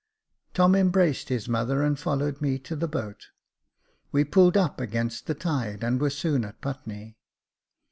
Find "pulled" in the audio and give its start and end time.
4.23-4.57